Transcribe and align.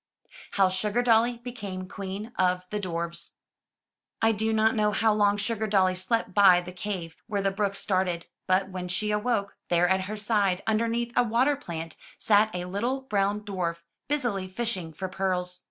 HOW 0.53 0.69
SUGARDOLLY 0.69 1.37
BECAME 1.43 1.87
QUEEN 1.87 2.31
OF 2.35 2.65
THE 2.71 2.79
DWARFS 2.79 3.35
I 4.19 4.31
do 4.31 4.51
not 4.51 4.73
know 4.75 4.91
how 4.91 5.13
long 5.13 5.37
Sugardolly 5.37 5.95
slept 5.95 6.33
by 6.33 6.59
the 6.59 6.71
cave 6.71 7.15
where 7.27 7.43
the 7.43 7.51
brook 7.51 7.75
started, 7.75 8.25
but 8.47 8.69
when 8.69 8.87
she 8.87 9.11
awoke, 9.11 9.57
there 9.69 9.87
at 9.87 10.05
her 10.05 10.17
side, 10.17 10.63
underneath 10.65 11.13
a 11.15 11.21
water 11.21 11.55
plant, 11.55 11.97
sat 12.17 12.49
a 12.55 12.65
little 12.65 13.01
brown 13.01 13.41
dwarf, 13.41 13.83
busily 14.07 14.47
fishing 14.47 14.91
for 14.91 15.07
pearls. 15.07 15.59